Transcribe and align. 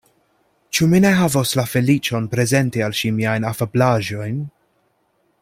Ĉu 0.77 0.87
mi 0.93 1.01
ne 1.03 1.11
havos 1.19 1.51
la 1.59 1.65
feliĉon 1.73 2.31
prezenti 2.33 2.85
al 2.87 2.99
ŝi 3.01 3.13
miajn 3.19 3.47
afablaĵojn? 3.53 4.43